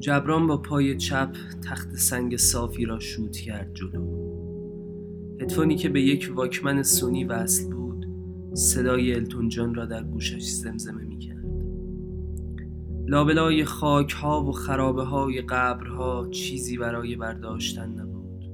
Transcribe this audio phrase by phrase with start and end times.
[0.00, 4.30] جبران با پای چپ تخت سنگ صافی را شوت کرد جلو.
[5.40, 8.06] هدفونی که به یک واکمن سونی وصل بود
[8.54, 11.44] صدای التون جان را در گوشش زمزمه می کرد.
[13.06, 18.44] لابلای خاک ها و خرابه های قبرها چیزی برای برداشتن نبود.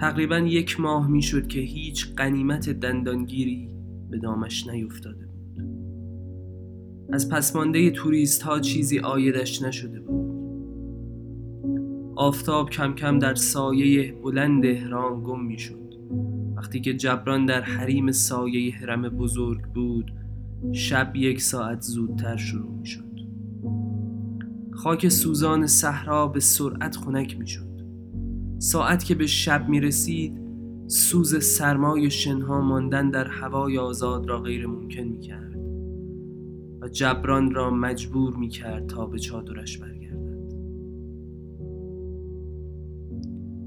[0.00, 3.70] تقریبا یک ماه می شد که هیچ قنیمت دندانگیری
[4.10, 5.62] به دامش نیفتاده بود.
[7.12, 10.15] از پسمانده توریست ها چیزی آیدش نشده بود.
[12.16, 15.94] آفتاب کم کم در سایه بلند احرام گم می شد
[16.56, 20.12] وقتی که جبران در حریم سایه حرم بزرگ بود
[20.72, 23.04] شب یک ساعت زودتر شروع می شد
[24.72, 27.66] خاک سوزان صحرا به سرعت خنک می شد
[28.58, 30.40] ساعت که به شب می رسید
[30.86, 35.56] سوز سرمای شنها ماندن در هوای آزاد را غیر ممکن می کرد
[36.80, 40.05] و جبران را مجبور می کرد تا به چادرش برگردد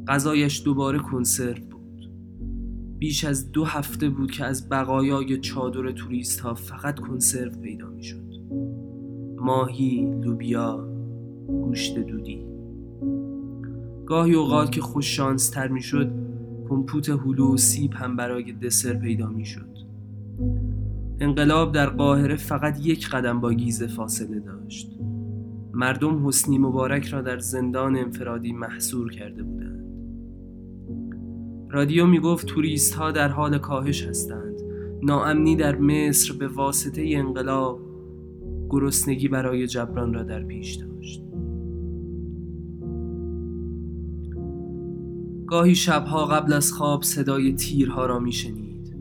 [0.10, 2.10] غذایش دوباره کنسرو بود.
[2.98, 8.04] بیش از دو هفته بود که از بقایای چادر توریست ها فقط کنسرو پیدا می
[8.04, 8.30] شد
[9.38, 10.88] ماهی، لوبیا،
[11.48, 12.46] گوشت دودی.
[14.06, 16.12] گاهی اوقات که خوش شانس تر می شد
[16.70, 19.78] کمپوت هلو و سیب هم برای دسر پیدا می شد
[21.20, 25.00] انقلاب در قاهره فقط یک قدم با گیزه فاصله داشت.
[25.74, 29.89] مردم حسنی مبارک را در زندان انفرادی محصور کرده بودند.
[31.72, 34.62] رادیو می گفت توریست ها در حال کاهش هستند.
[35.02, 37.80] ناامنی در مصر به واسطه انقلاب
[38.70, 41.24] گرسنگی برای جبران را در پیش داشت.
[45.48, 48.96] گاهی شبها قبل از خواب صدای تیرها را میشنید.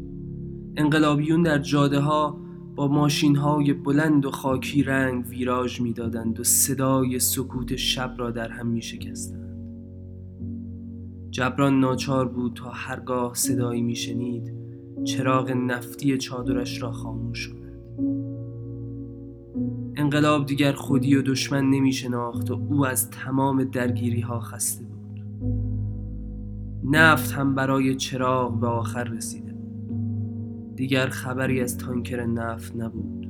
[0.77, 2.41] انقلابیون در جاده ها
[2.77, 8.49] با ماشین های بلند و خاکی رنگ ویراژ می‌دادند و صدای سکوت شب را در
[8.49, 9.48] هم می شکستند.
[11.39, 14.53] جبران ناچار بود تا هرگاه صدایی میشنید
[15.05, 17.83] چراغ نفتی چادرش را خاموش کند.
[19.97, 25.23] انقلاب دیگر خودی و دشمن نمی شناخت و او از تمام درگیری ها خسته بود.
[26.85, 29.55] نفت هم برای چراغ به آخر رسیده
[30.75, 33.29] دیگر خبری از تانکر نفت نبود.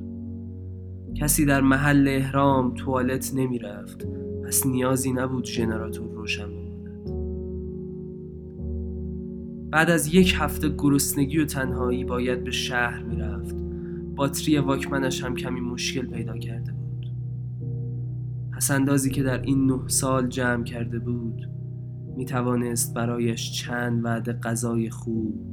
[1.15, 4.07] کسی در محل احرام توالت نمی رفت
[4.45, 6.58] پس نیازی نبود ژنراتور روشن
[9.71, 13.55] بعد از یک هفته گرسنگی و تنهایی باید به شهر می رفت
[14.15, 17.13] باتری واکمنش هم کمی مشکل پیدا کرده بود.
[18.55, 21.49] پس اندازی که در این نه سال جمع کرده بود
[22.17, 25.49] می توانست برایش چند وعده غذای خوب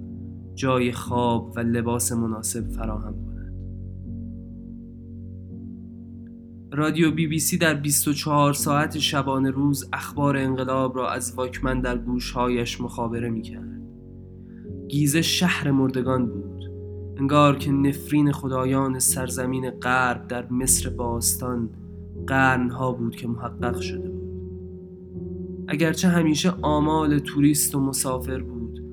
[0.55, 3.37] جای خواب و لباس مناسب فراهم کند.
[6.73, 11.99] رادیو بی بی سی در 24 ساعت شبانه روز اخبار انقلاب را از واکمن در
[11.99, 13.76] گوشهایش مخابره می کرد
[14.89, 16.71] گیزه شهر مردگان بود.
[17.17, 21.71] انگار که نفرین خدایان سرزمین غرب در مصر باستان
[22.27, 24.27] قرنها بود که محقق شده بود.
[25.69, 28.85] اگرچه همیشه آمال توریست و مسافر بود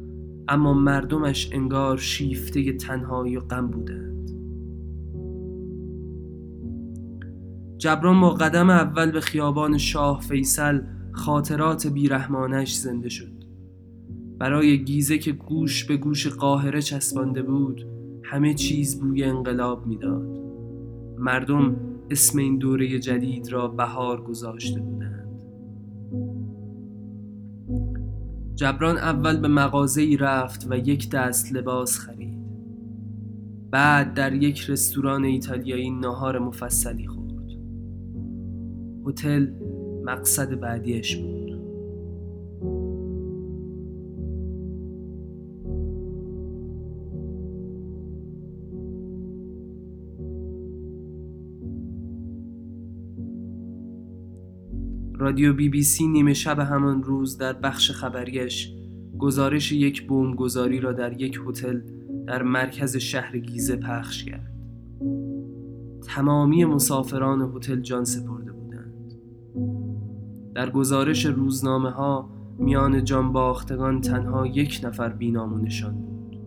[0.48, 4.14] اما مردمش انگار شیفته تنهایی و غم بودند.
[7.78, 10.82] جبران با قدم اول به خیابان شاه فیصل
[11.12, 13.33] خاطرات بیرحمانش زنده شد.
[14.44, 17.88] برای گیزه که گوش به گوش قاهره چسبانده بود
[18.24, 20.40] همه چیز بوی انقلاب می‌داد.
[21.18, 21.76] مردم
[22.10, 25.44] اسم این دوره جدید را بهار گذاشته بودند.
[28.56, 32.40] جبران اول به مغازه رفت و یک دست لباس خرید.
[33.72, 37.50] بعد در یک رستوران ایتالیایی ناهار مفصلی خورد.
[39.08, 39.48] هتل
[40.06, 41.43] مقصد بعدیش بود.
[55.16, 58.74] رادیو بی بی سی نیمه شب همان روز در بخش خبریش
[59.20, 61.82] گزارش یک گذاری را در یک هتل
[62.28, 64.54] در مرکز شهر گیزه پخش کرد.
[66.08, 69.14] تمامی مسافران هتل جان سپرده بودند.
[70.56, 76.38] در گزارش روزنامه ها میان باختگان تنها یک نفر بینام نشان بود.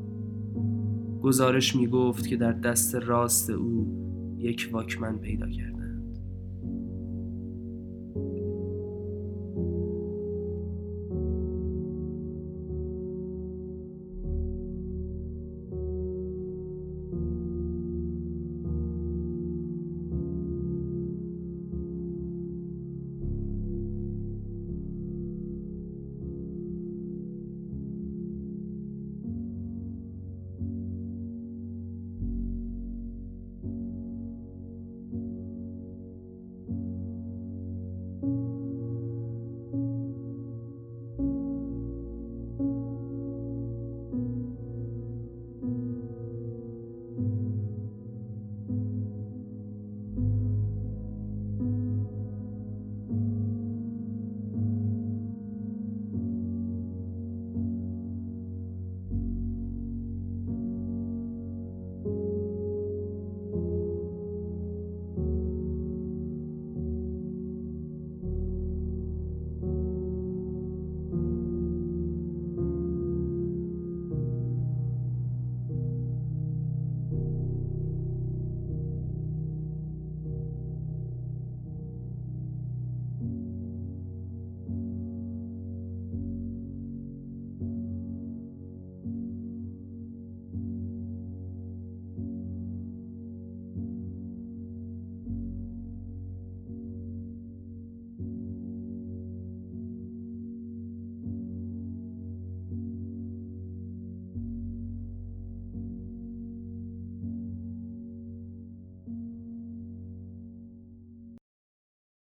[1.23, 3.87] گزارش می گفت که در دست راست او
[4.39, 5.76] یک واکمن پیدا کرد.